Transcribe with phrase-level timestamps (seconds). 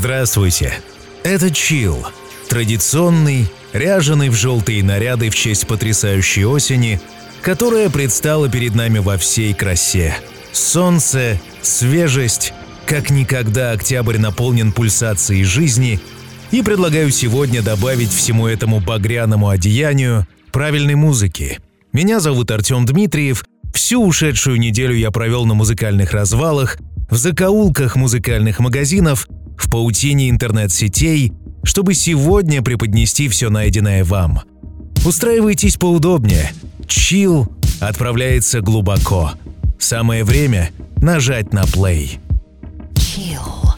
[0.00, 0.72] Здравствуйте.
[1.24, 2.06] Это Чил.
[2.48, 7.02] Традиционный, ряженый в желтые наряды в честь потрясающей осени,
[7.42, 10.16] которая предстала перед нами во всей красе.
[10.52, 12.54] Солнце, свежесть,
[12.86, 16.00] как никогда октябрь наполнен пульсацией жизни,
[16.50, 21.58] и предлагаю сегодня добавить всему этому багряному одеянию правильной музыки.
[21.92, 23.44] Меня зовут Артем Дмитриев.
[23.74, 26.78] Всю ушедшую неделю я провел на музыкальных развалах,
[27.10, 29.28] в закоулках музыкальных магазинов,
[29.62, 31.32] в паутине интернет-сетей,
[31.62, 34.40] чтобы сегодня преподнести все найденное вам.
[35.04, 36.52] Устраивайтесь поудобнее.
[36.86, 37.48] Чил
[37.80, 39.32] отправляется глубоко.
[39.78, 42.18] Самое время нажать на плей.
[42.94, 43.69] Chill.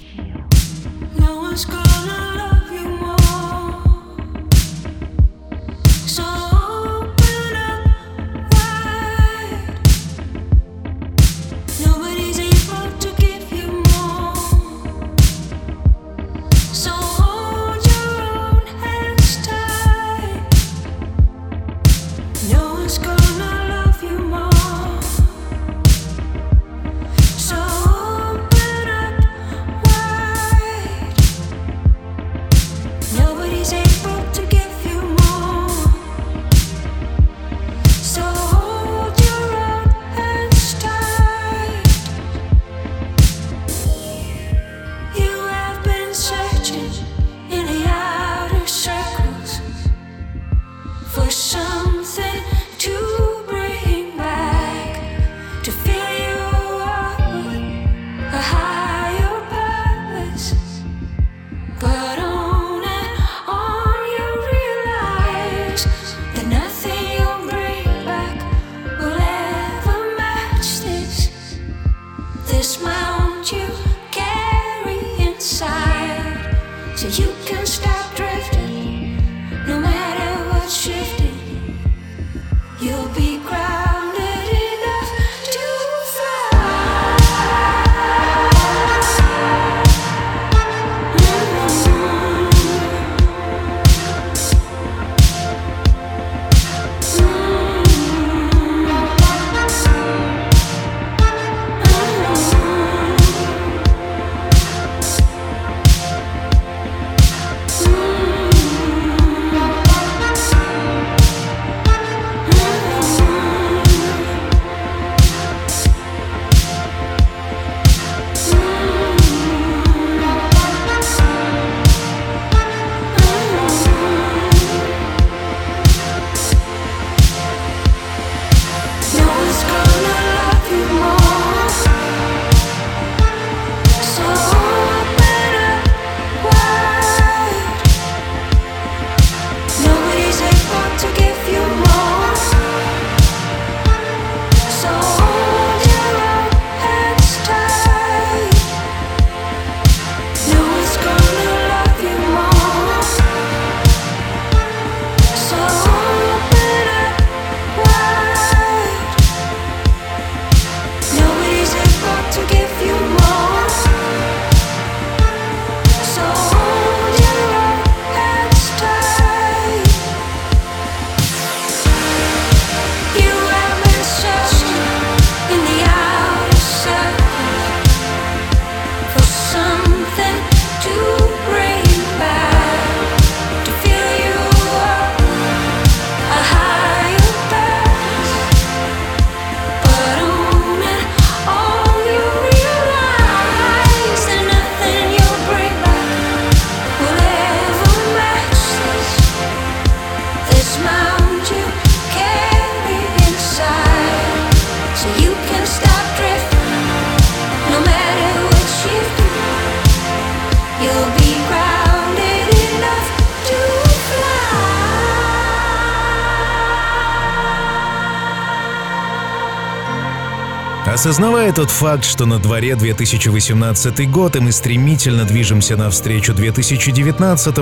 [221.53, 227.57] Осознавая тот факт, что на дворе 2018 год и мы стремительно движемся навстречу 2019,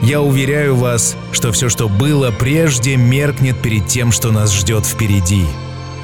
[0.00, 5.44] я уверяю вас, что все, что было прежде, меркнет перед тем, что нас ждет впереди.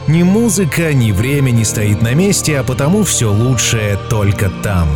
[0.06, 4.88] Ни музыка, ни время не стоит на месте, а потому все лучшее только там.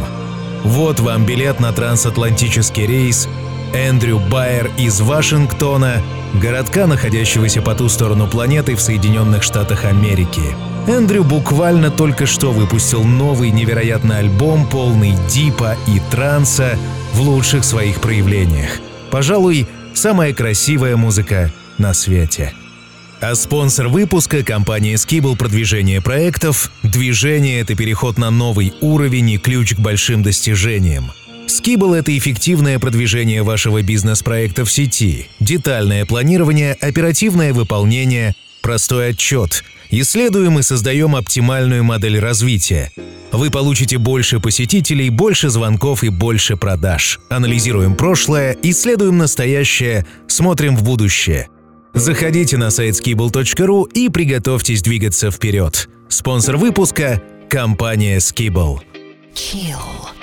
[0.64, 3.26] Вот вам билет на трансатлантический рейс
[3.72, 6.02] Эндрю Байер из Вашингтона,
[6.34, 10.54] городка, находящегося по ту сторону планеты в Соединенных Штатах Америки–
[10.88, 16.79] Эндрю буквально только что выпустил новый невероятный альбом, полный дипа и транса
[17.12, 18.70] в лучших своих проявлениях.
[19.11, 22.55] Пожалуй, самая красивая музыка на свете.
[23.20, 26.70] А спонсор выпуска– компания Skibble продвижение проектов.
[26.82, 31.12] Движение– это переход на новый уровень и ключ к большим достижениям.
[31.49, 39.64] Skibble– это эффективное продвижение вашего бизнес-проекта в сети, детальное планирование, оперативное выполнение, простой отчет.
[39.90, 42.93] Исследуем и создаем оптимальную модель развития.
[43.32, 47.20] Вы получите больше посетителей, больше звонков и больше продаж.
[47.29, 51.49] Анализируем прошлое, исследуем настоящее, смотрим в будущее–
[51.94, 55.88] Заходите на сайт skibble.ru и приготовьтесь двигаться вперед.
[56.08, 57.20] Спонсор выпуска–
[57.50, 58.81] компания Skibble.
[59.35, 60.18] Chill.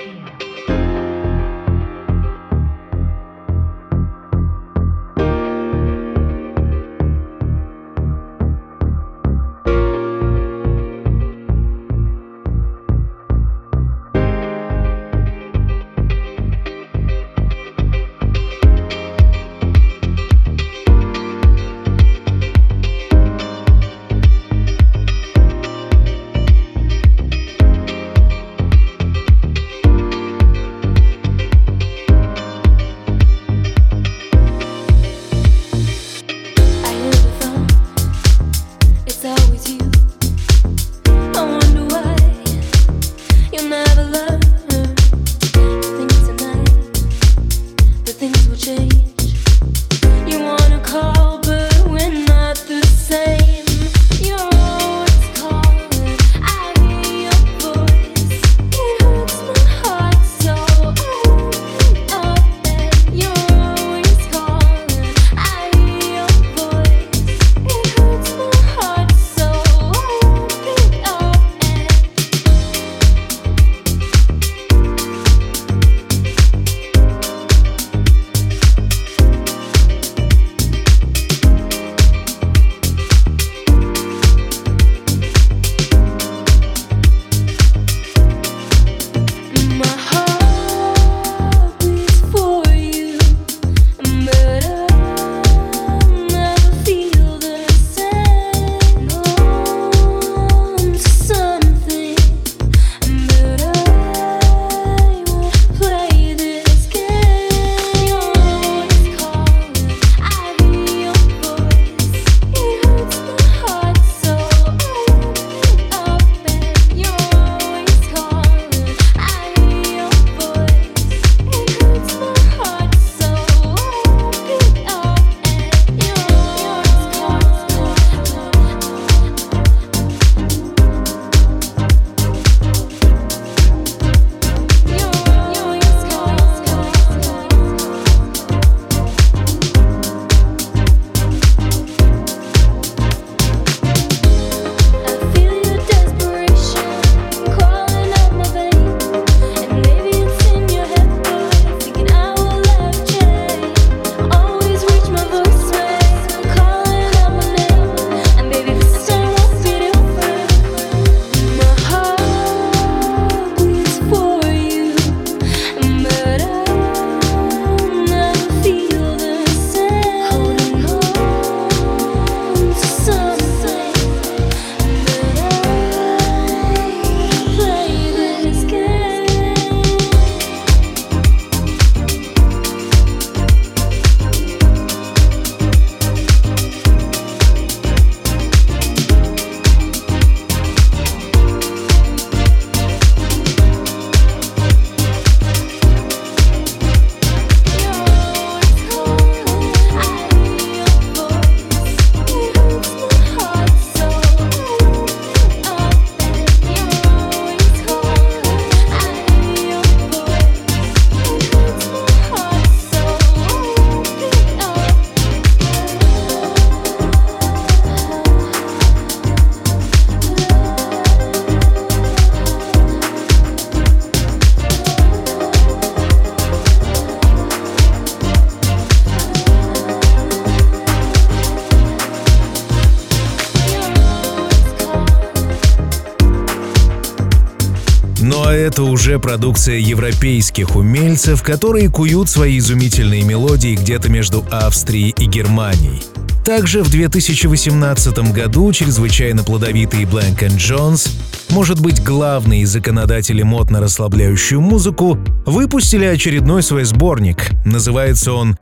[239.05, 246.01] Уже продукция европейских умельцев, которые куют свои изумительные мелодии где-то между Австрией и Германией.
[246.43, 251.07] Также в 2018 году чрезвычайно плодовитый Blank Jones,
[251.51, 257.51] может быть главные законодатели мод на расслабляющую музыку, выпустили очередной свой сборник.
[257.63, 258.57] Называется он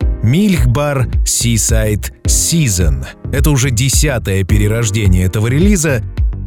[0.68, 3.06] Bar Seaside Season.
[3.32, 6.04] Это уже десятое перерождение этого релиза,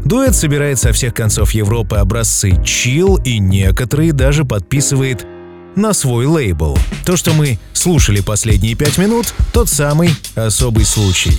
[0.07, 5.27] Дуэт собирает со всех концов Европы образцы чил и некоторые даже подписывает
[5.75, 6.79] на свой лейбл.
[7.05, 11.37] То, что мы слушали последние пять минут, тот самый особый случай.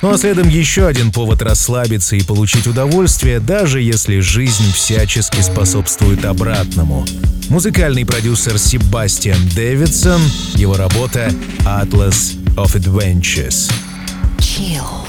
[0.00, 6.24] Ну а следом еще один повод расслабиться и получить удовольствие, даже если жизнь всячески способствует
[6.24, 7.04] обратному.
[7.50, 10.22] Музыкальный продюсер Себастьян Дэвидсон,
[10.54, 11.30] его работа
[11.66, 13.70] «Atlas of Adventures».
[14.38, 15.05] Chill.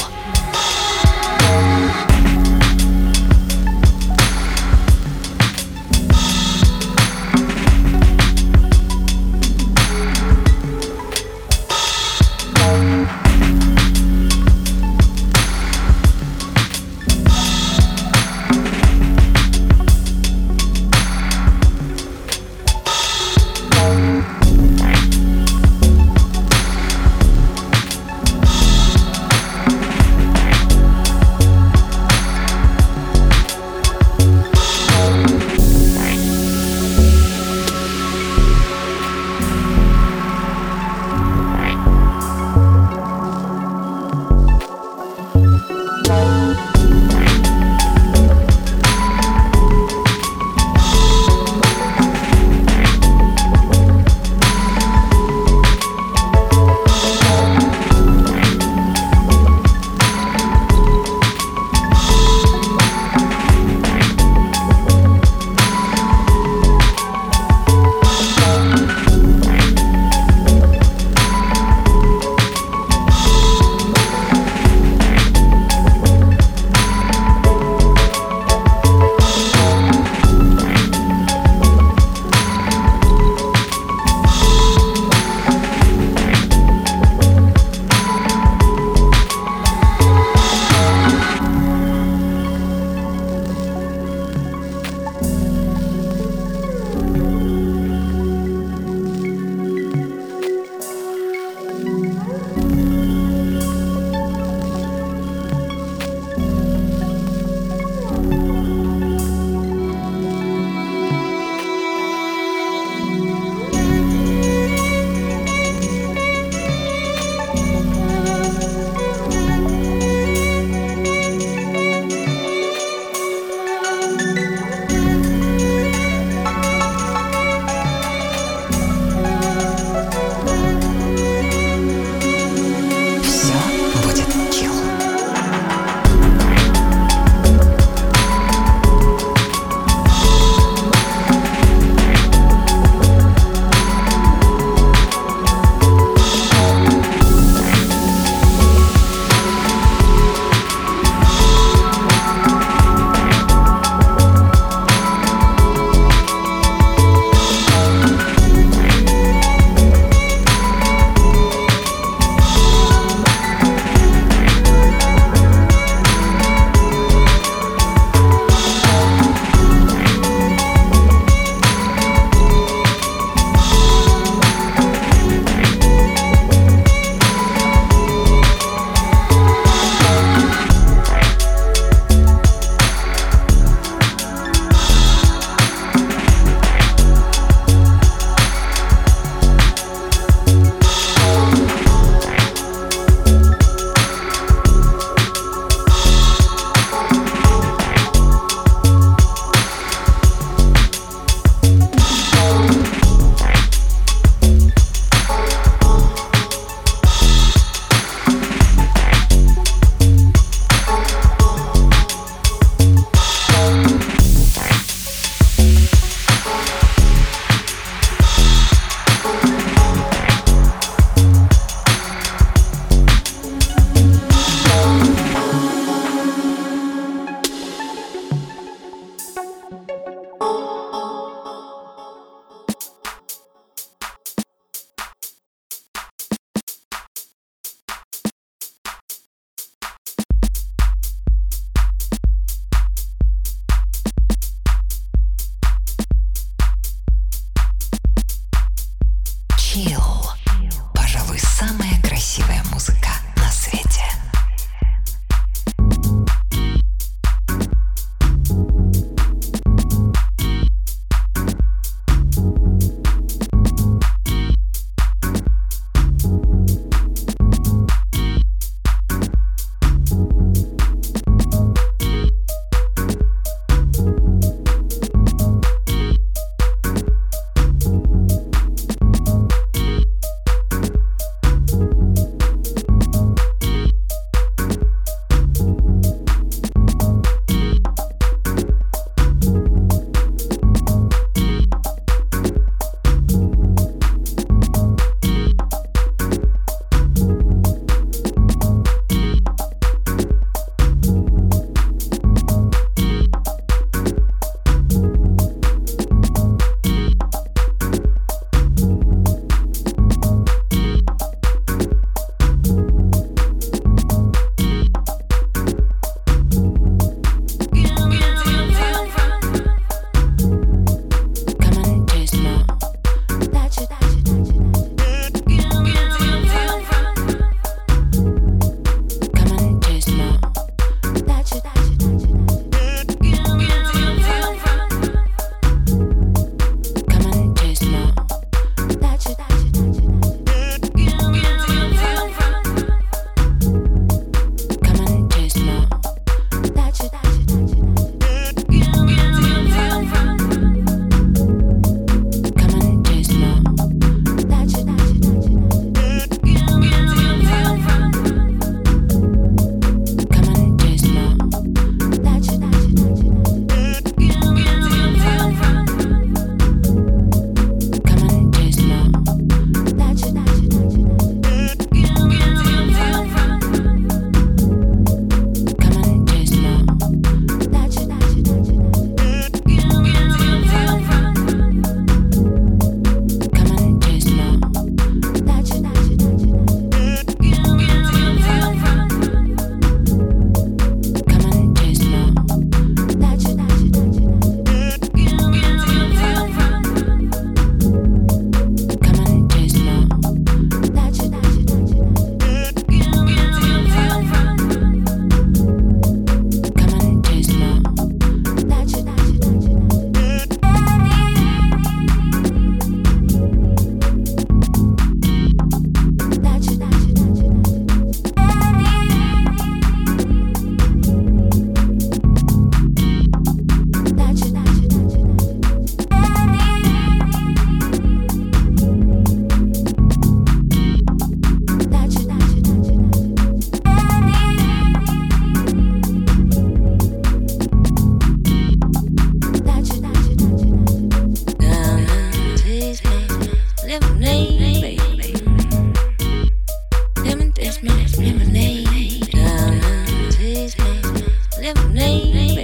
[451.76, 452.57] name name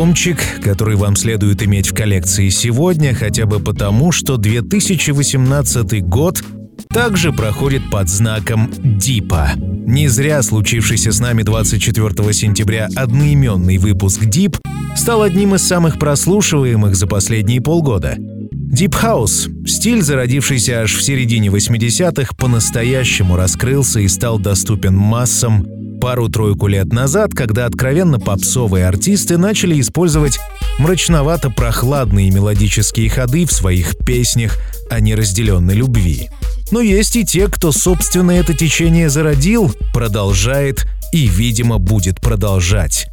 [0.00, 6.42] альбомчик, который вам следует иметь в коллекции сегодня, хотя бы потому, что 2018 год
[6.88, 9.50] также проходит под знаком Дипа.
[9.58, 14.56] Не зря случившийся с нами 24 сентября одноименный выпуск Deep
[14.96, 18.16] стал одним из самых прослушиваемых за последние полгода.
[18.18, 25.66] Deep House, стиль, зародившийся аж в середине 80-х, по-настоящему раскрылся и стал доступен массам
[26.00, 30.40] пару-тройку лет назад, когда откровенно попсовые артисты начали использовать
[30.78, 34.56] мрачновато-прохладные мелодические ходы в своих песнях
[34.90, 36.30] о неразделенной любви.
[36.70, 43.06] Но есть и те, кто, собственно, это течение зародил, продолжает и, видимо, будет продолжать.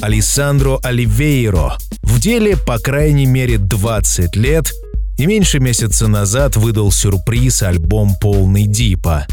[0.00, 4.72] Алессандро Оливейро в деле, по крайней мере, 20 лет
[5.18, 9.26] и меньше месяца назад выдал сюрприз альбом полный дипа.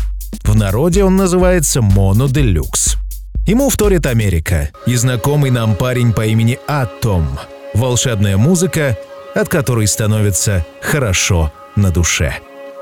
[0.50, 2.98] В народе он называется «Моно Делюкс».
[3.46, 7.38] Ему вторит Америка и знакомый нам парень по имени Атом.
[7.76, 8.98] Волшебная музыка,
[9.36, 12.40] от которой становится хорошо на душе.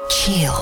[0.10, 0.54] Chill.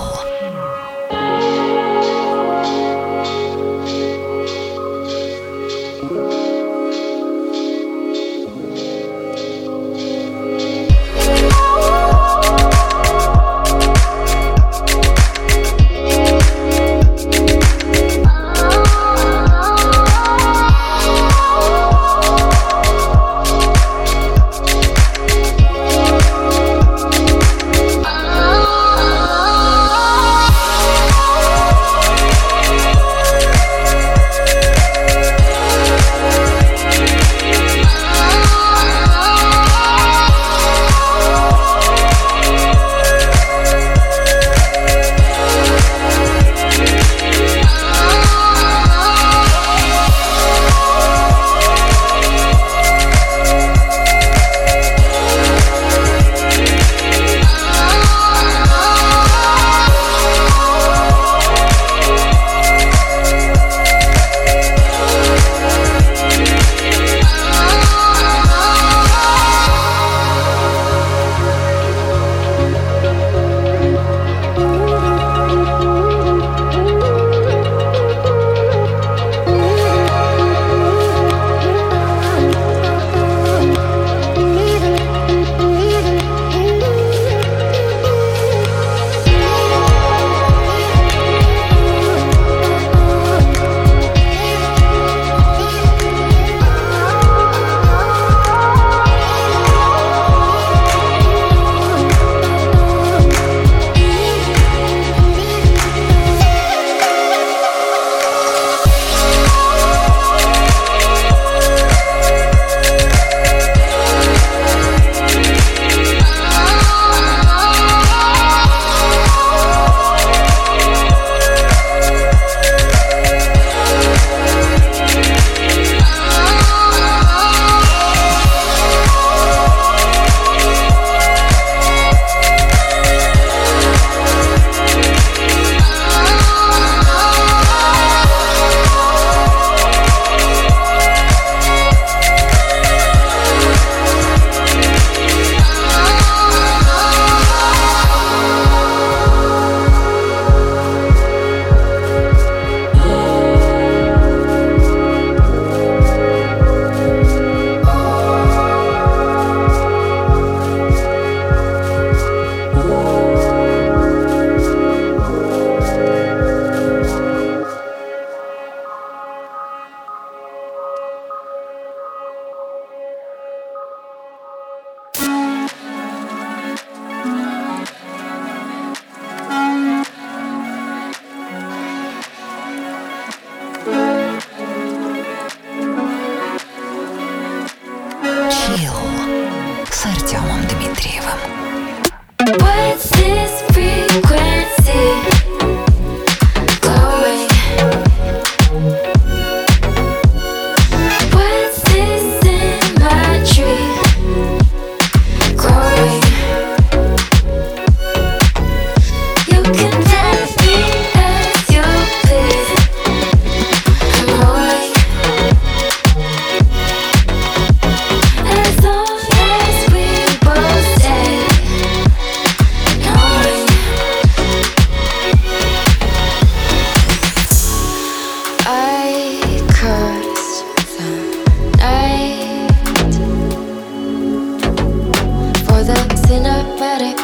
[236.76, 237.18] automatic,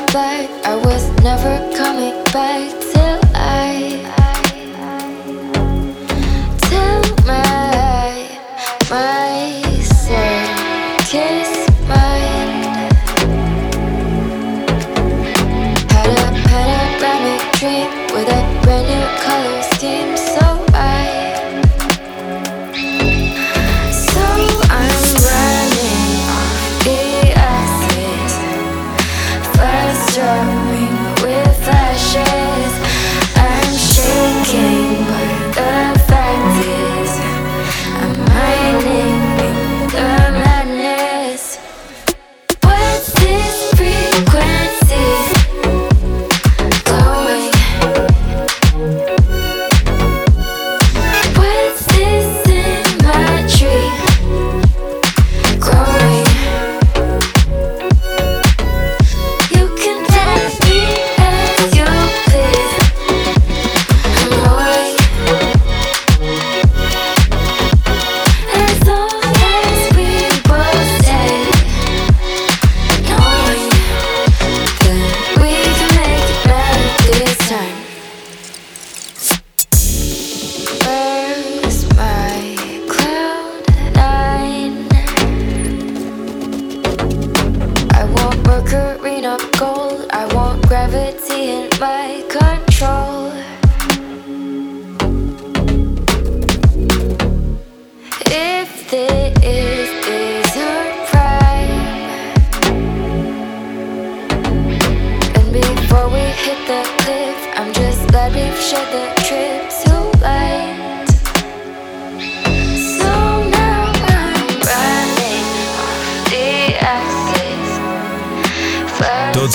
[0.66, 2.81] I was never coming back.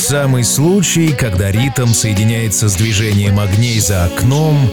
[0.07, 4.71] Самый случай, когда ритм соединяется с движением огней за окном,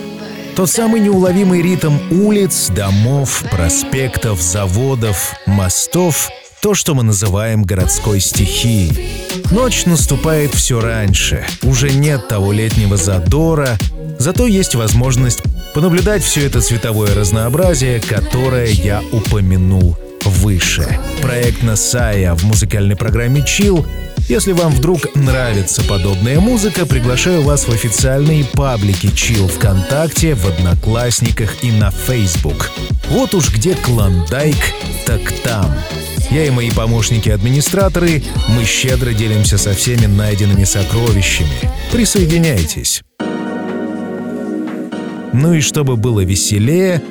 [0.56, 6.30] тот самый неуловимый ритм улиц, домов, проспектов, заводов, мостов—
[6.62, 9.10] то, что мы называем городской стихией.
[9.52, 13.78] Ночь наступает все раньше, уже нет того летнего задора,
[14.19, 15.41] зато есть возможность
[15.74, 20.88] понаблюдать все это цветовое разнообразие, которое я упомянул выше.
[21.22, 23.86] Проект Насая в музыкальной программе Chill
[24.29, 31.63] если вам вдруг нравится подобная музыка, приглашаю вас в официальные паблики Chill ВКонтакте, в Одноклассниках
[31.63, 32.71] и на Facebook.
[33.09, 34.57] Вот уж где Клондайк,
[35.05, 35.73] так там.
[36.31, 41.49] Я и мои помощники-администраторы, мы щедро делимся со всеми найденными сокровищами.
[41.91, 43.03] Присоединяйтесь.
[45.33, 47.01] Ну и чтобы было веселее,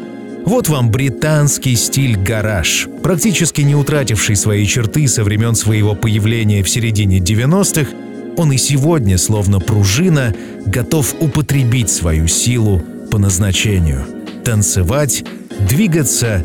[0.45, 6.69] вот вам британский стиль гараж, практически не утративший свои черты со времен своего появления в
[6.69, 7.91] середине 90-х,
[8.37, 14.07] он и сегодня, словно пружина, готов употребить свою силу по назначению—
[14.45, 15.25] танцевать,
[15.69, 16.45] двигаться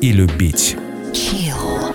[0.00, 0.76] и любить.
[1.68, 1.87] told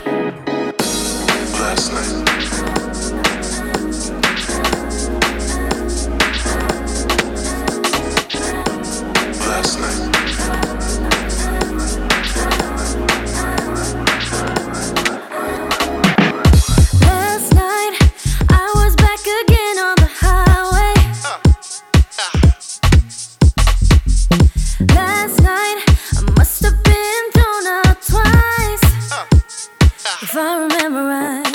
[30.90, 31.53] mesmerized.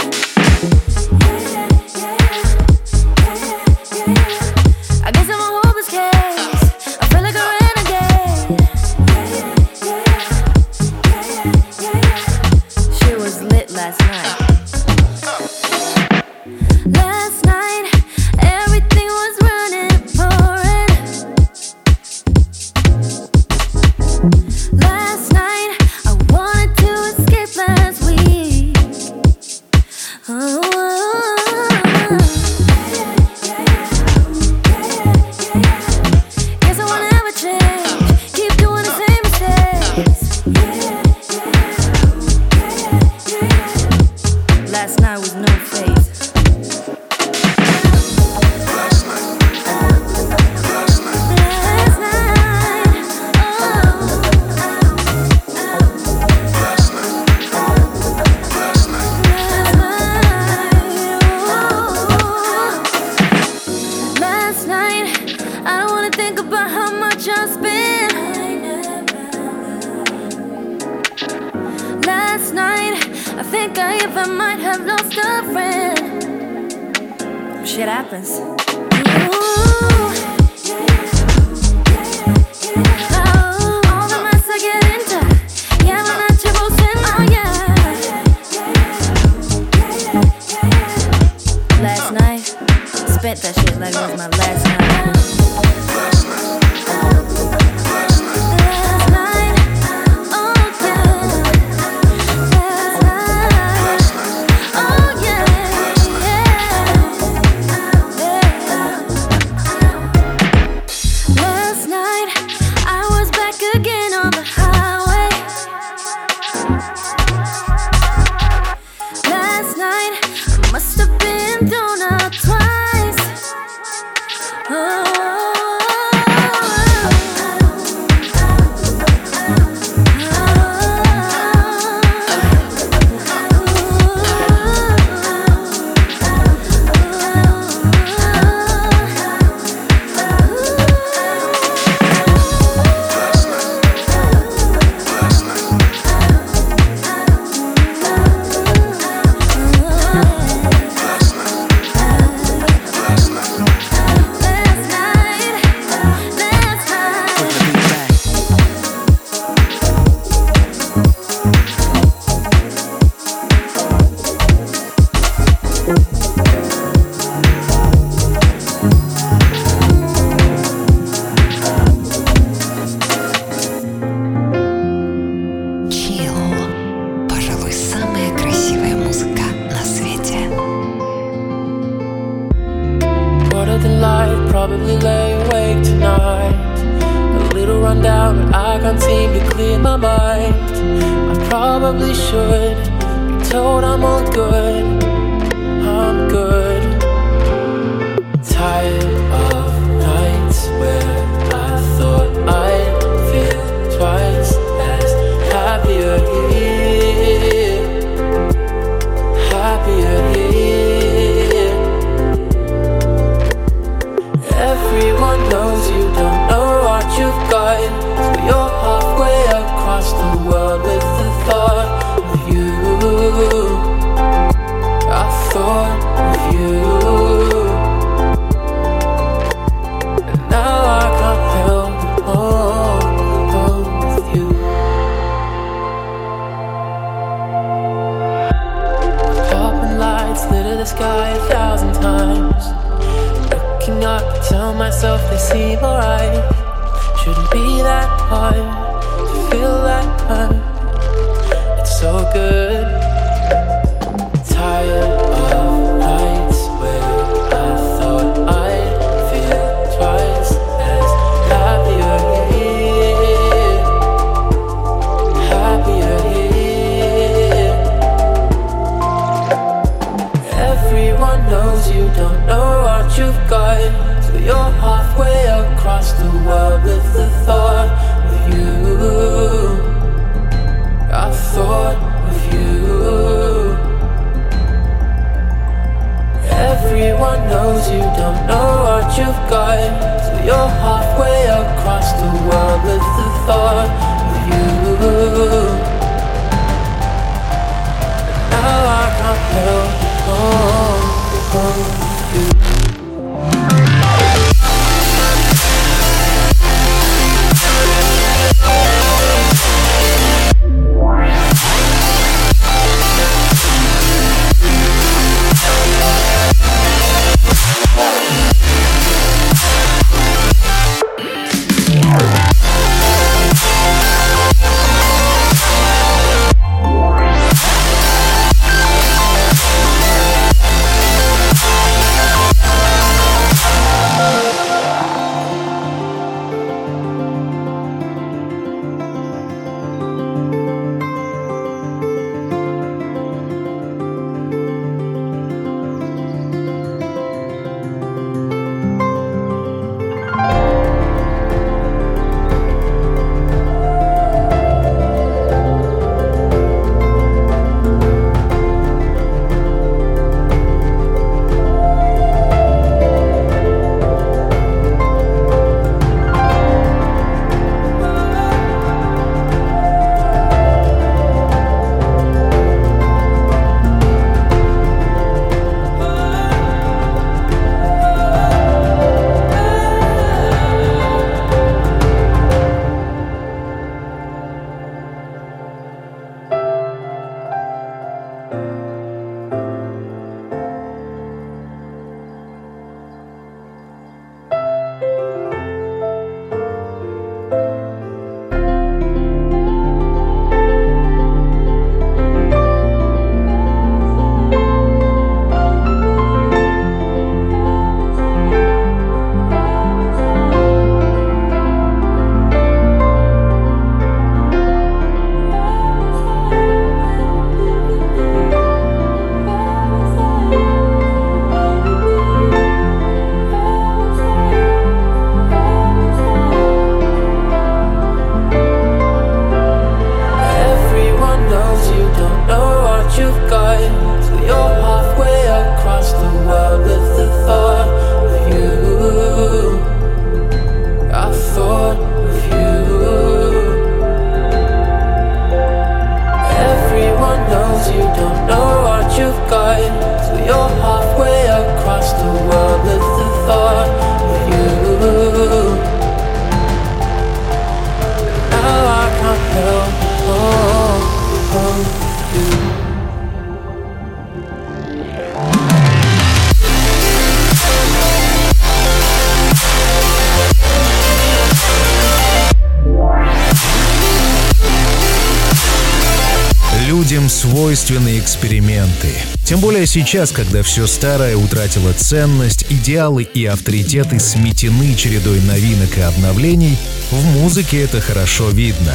[477.99, 479.09] Свойственны эксперименты.
[479.45, 486.01] Тем более сейчас, когда все старое утратило ценность, идеалы и авторитеты сметены чередой новинок и
[486.01, 486.77] обновлений,
[487.11, 488.95] в музыке это хорошо видно.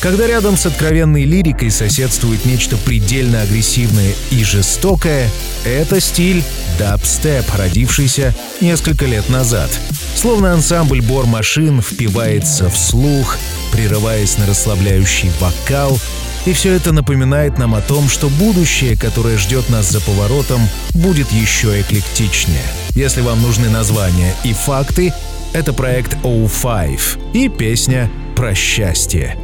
[0.00, 5.30] Когда рядом с откровенной лирикой соседствует нечто предельно агрессивное и жестокое,
[5.64, 6.42] это стиль
[6.78, 9.70] дабстеп, родившийся несколько лет назад.
[10.14, 13.38] Словно ансамбль бор машин впивается в слух,
[13.72, 15.98] прерываясь на расслабляющий вокал,
[16.46, 20.60] и все это напоминает нам о том, что будущее, которое ждет нас за поворотом,
[20.94, 22.62] будет еще эклектичнее.
[22.90, 25.12] Если вам нужны названия и факты,
[25.52, 29.36] это проект O5 и песня «Про счастье».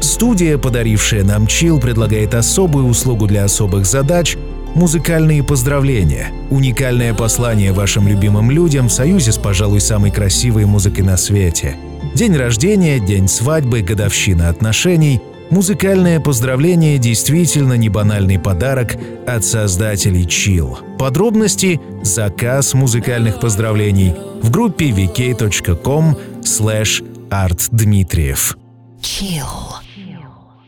[0.00, 4.36] Студия, подарившая нам чил, предлагает особую услугу для особых задач—
[4.74, 6.28] музыкальные поздравления.
[6.50, 11.76] Уникальное послание вашим любимым людям в союзе с, пожалуй, самой красивой музыкой на свете.
[12.14, 15.20] День рождения, день свадьбы, годовщина отношений—
[15.50, 18.96] Музыкальное поздравление действительно не банальный подарок
[19.26, 20.96] от создателей Chill.
[20.98, 28.56] Подробности– заказ музыкальных поздравлений в группе vk.com slash artdmitriev.
[29.00, 29.78] Chill.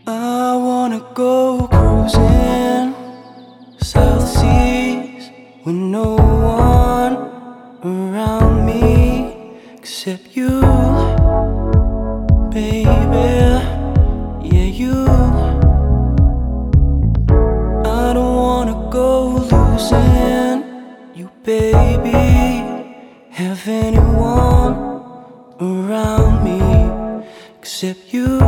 [0.07, 2.95] I wanna go cruising
[3.83, 5.31] South Seas
[5.65, 7.31] with no one
[7.85, 10.63] around me except you,
[12.51, 13.00] baby.
[21.45, 22.11] Baby.
[23.31, 24.75] Have anyone
[25.61, 26.61] around me
[27.59, 28.39] except you,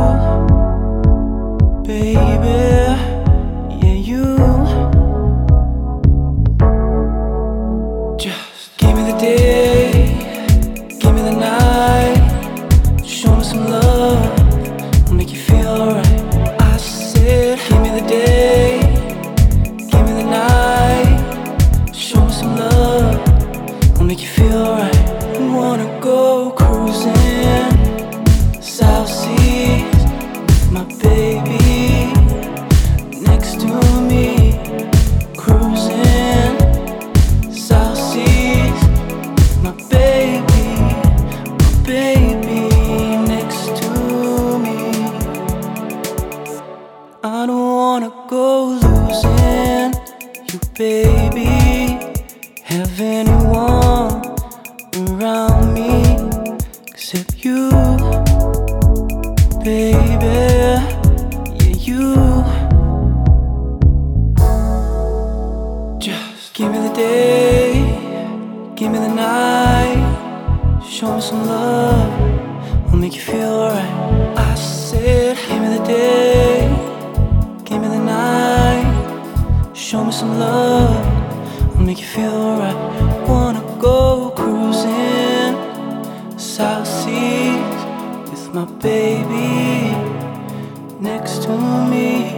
[91.23, 91.57] next to
[91.89, 92.35] me,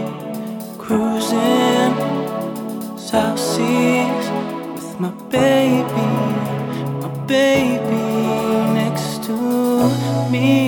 [0.78, 1.94] cruising
[2.96, 4.30] South Seas
[4.74, 6.06] with my baby,
[7.02, 8.04] my baby
[8.78, 9.34] next to
[10.30, 10.65] me.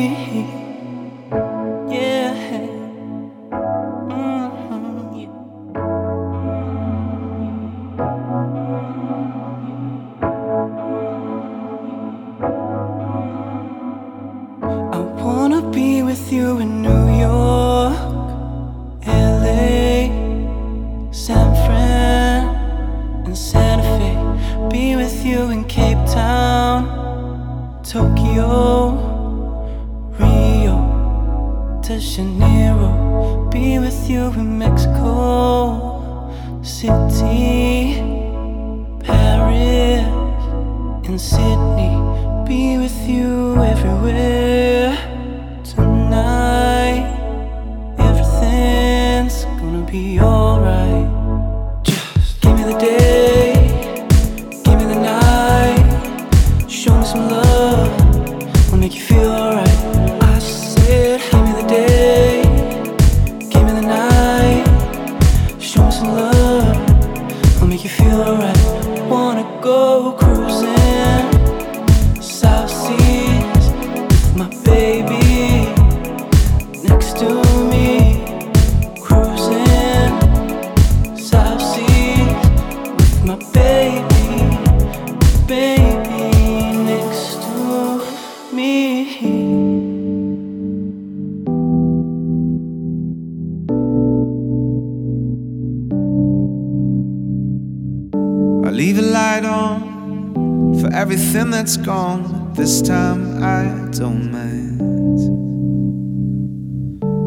[100.91, 102.53] That's gone.
[102.55, 104.79] This time I don't mind.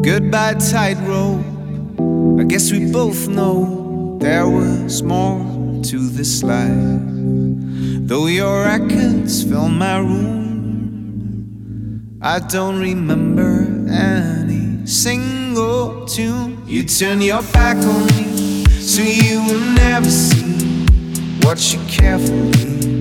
[0.04, 1.44] Goodbye, tightrope.
[2.40, 5.38] I guess we both know there was more
[5.84, 7.00] to this life.
[8.08, 11.38] Though your records fill my room,
[12.20, 16.62] I don't remember any single tune.
[16.66, 20.86] You turn your back on me, so you will never see
[21.42, 22.91] what you carefully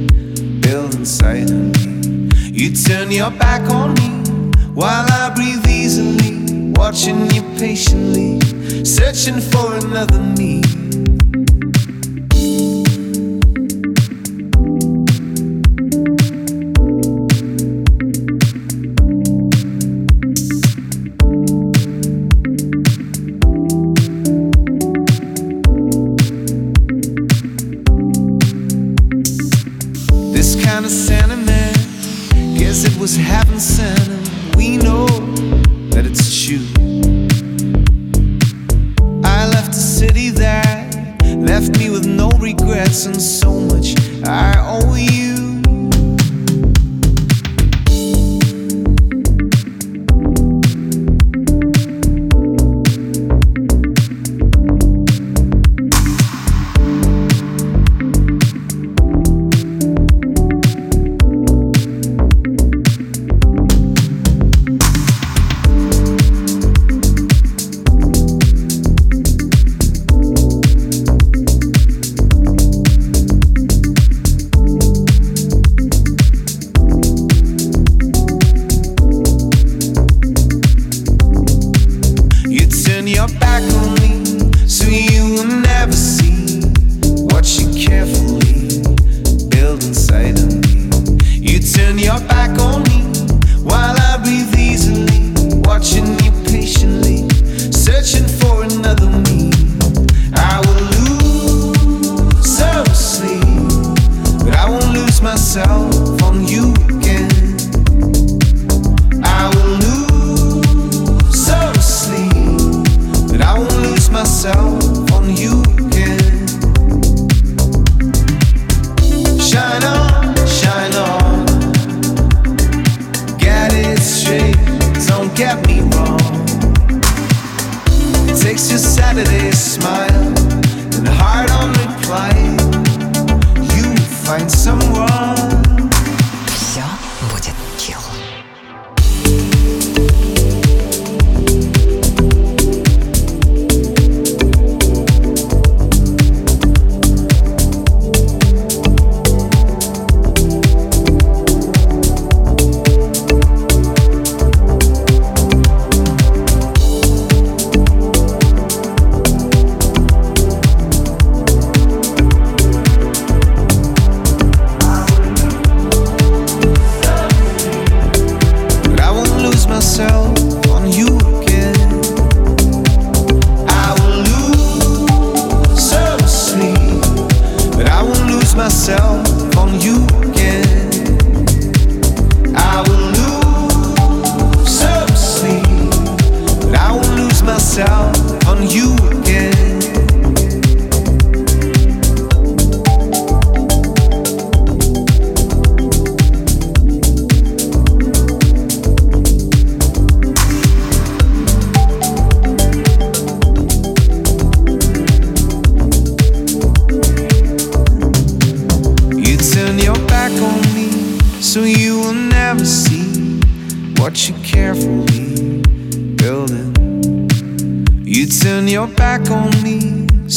[0.72, 2.30] me.
[2.54, 4.10] You turn your back on me
[4.74, 8.40] while I breathe easily, watching you patiently,
[8.86, 10.81] searching for another me.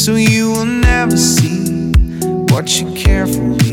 [0.04, 1.90] so you will never see
[2.50, 3.63] what you care for.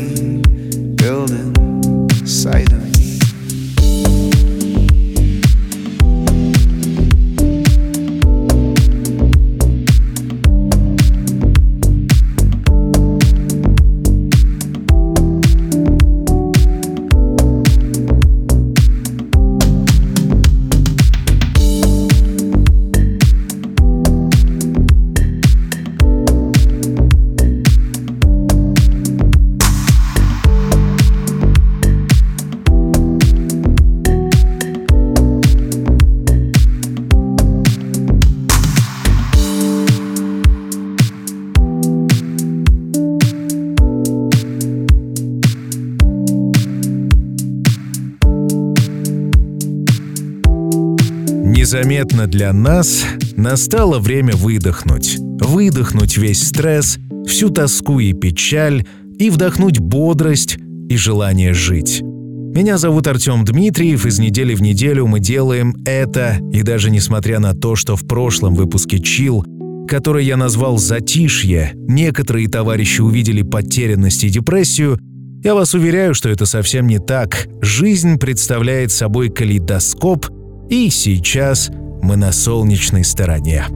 [51.72, 53.02] Незаметно для нас
[53.34, 55.16] настало время выдохнуть.
[55.40, 58.84] Выдохнуть весь стресс, всю тоску и печаль,
[59.18, 60.58] и вдохнуть бодрость
[60.90, 62.02] и желание жить.
[62.02, 67.54] Меня зовут Артем Дмитриев, из недели в неделю мы делаем это, и даже несмотря на
[67.54, 69.42] то, что в прошлом выпуске «Чил»,
[69.88, 74.98] который я назвал «Затишье», некоторые товарищи увидели потерянность и депрессию,
[75.42, 77.48] я вас уверяю, что это совсем не так.
[77.62, 80.26] Жизнь представляет собой калейдоскоп–
[80.72, 81.70] и сейчас
[82.00, 83.66] мы на солнечной стороне.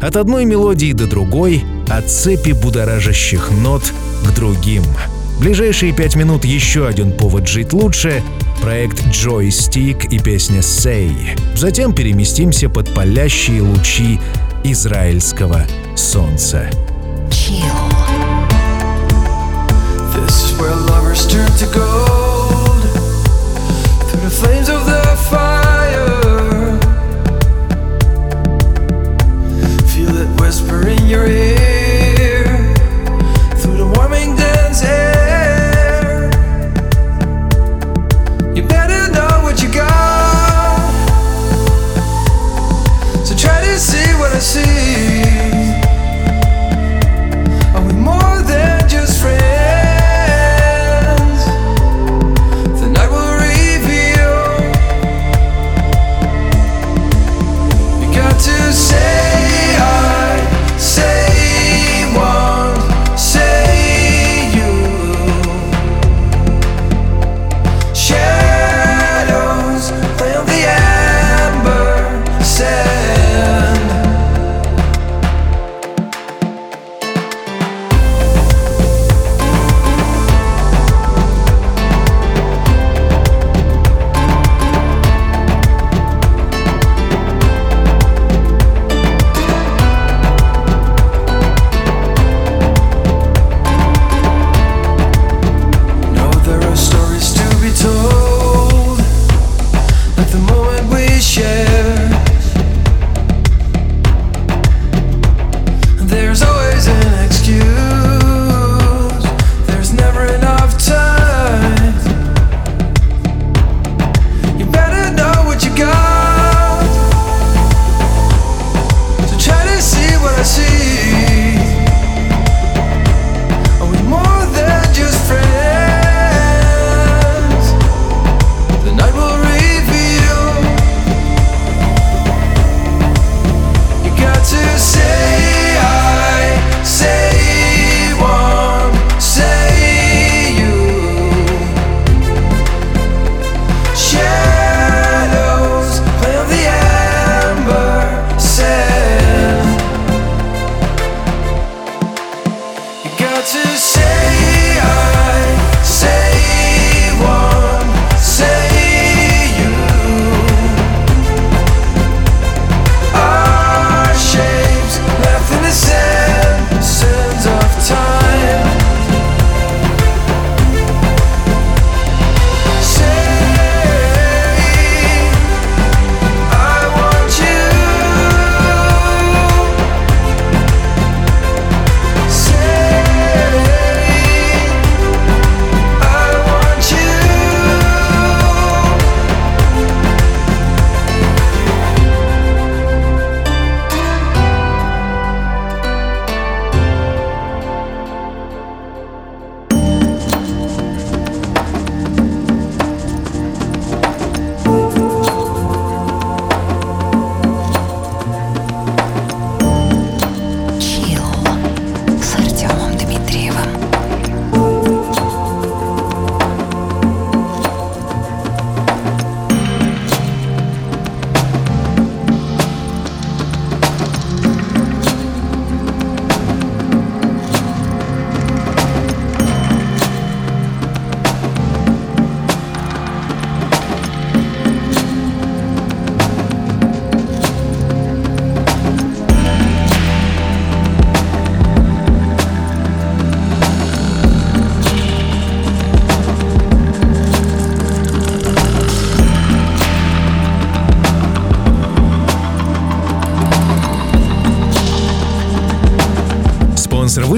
[0.00, 3.82] От одной мелодии до другой, от цепи будоражащих нот
[4.24, 4.82] к другим.
[5.40, 8.22] Ближайшие пять минут еще один повод жить лучше—
[8.62, 11.12] проект Joystick и песня Say.
[11.54, 14.18] Затем переместимся под палящие лучи
[14.64, 16.70] израильского солнца.
[17.28, 17.60] Chill.
[20.14, 22.82] This is where lovers turn to gold
[24.08, 25.67] Through the flames of the fire
[30.48, 31.57] whisper in your ear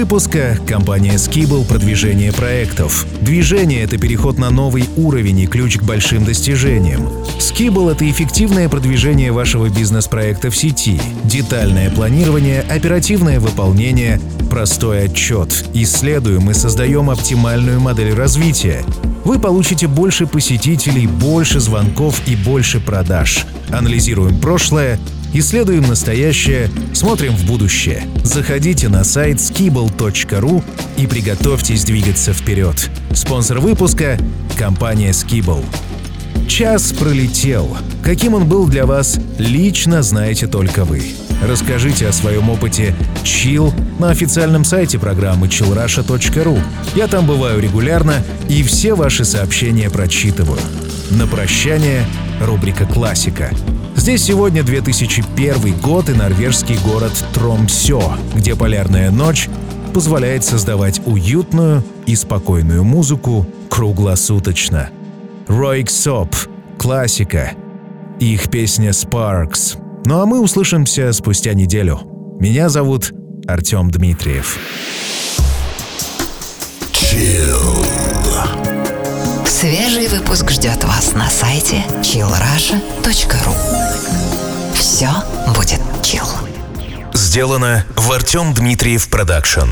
[0.01, 3.05] выпуска– компания Skibble «Продвижение проектов».
[3.21, 7.07] Движение– это переход на новый уровень и ключ к большим достижениям.
[7.37, 15.65] Skibble– это эффективное продвижение вашего бизнес-проекта в сети, детальное планирование, оперативное выполнение, простой отчет.
[15.75, 18.83] Исследуем и создаем оптимальную модель развития.
[19.23, 23.45] Вы получите больше посетителей, больше звонков и больше продаж.
[23.69, 24.99] Анализируем прошлое,
[25.33, 28.03] исследуем настоящее, смотрим в будущее.
[28.23, 30.63] Заходите на сайт skibble.ru
[30.97, 32.89] и приготовьтесь двигаться вперед.
[33.13, 34.17] Спонсор выпуска–
[34.57, 35.65] компания Skibble.
[36.47, 37.77] Час пролетел.
[38.03, 41.01] Каким он был для вас, лично знаете только вы.
[41.41, 46.59] Расскажите о своем опыте Chill на официальном сайте программы chillrusha.ru.
[46.95, 50.59] Я там бываю регулярно и все ваши сообщения прочитываю.
[51.09, 52.05] На прощание
[52.39, 53.51] рубрика «Классика».
[54.01, 58.01] Здесь сегодня 2001 год и норвежский город Тромсё,
[58.33, 59.47] где полярная ночь
[59.93, 64.89] позволяет создавать уютную и спокойную музыку круглосуточно.
[65.45, 66.35] Ройк Соп,
[66.79, 67.51] классика,
[68.19, 69.77] их песня Sparks.
[70.05, 71.99] Ну а мы услышимся спустя неделю.
[72.39, 73.13] Меня зовут
[73.45, 74.57] Артем Дмитриев.
[76.91, 77.61] Chill.
[79.45, 83.90] Свежий выпуск ждет вас на сайте chillrasha.ru
[84.81, 85.11] Все
[85.55, 86.25] будет chill.
[87.13, 89.69] Сделано в Артем Дмитриев Продакшн.